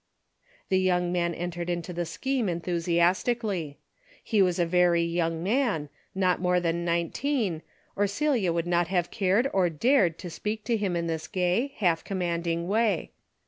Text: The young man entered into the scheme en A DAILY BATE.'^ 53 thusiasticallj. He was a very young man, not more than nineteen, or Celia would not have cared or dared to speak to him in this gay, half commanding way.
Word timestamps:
The 0.69 0.79
young 0.79 1.11
man 1.11 1.35
entered 1.35 1.69
into 1.69 1.93
the 1.93 2.07
scheme 2.07 2.49
en 2.49 2.57
A 2.57 2.59
DAILY 2.59 2.75
BATE.'^ 2.81 2.85
53 2.85 2.97
thusiasticallj. 3.51 3.75
He 4.23 4.41
was 4.41 4.57
a 4.57 4.65
very 4.65 5.03
young 5.03 5.43
man, 5.43 5.89
not 6.15 6.41
more 6.41 6.59
than 6.59 6.83
nineteen, 6.83 7.61
or 7.95 8.07
Celia 8.07 8.51
would 8.51 8.65
not 8.65 8.87
have 8.87 9.11
cared 9.11 9.47
or 9.53 9.69
dared 9.69 10.17
to 10.17 10.31
speak 10.31 10.63
to 10.63 10.75
him 10.75 10.95
in 10.95 11.05
this 11.05 11.27
gay, 11.27 11.75
half 11.77 12.03
commanding 12.03 12.67
way. 12.67 13.11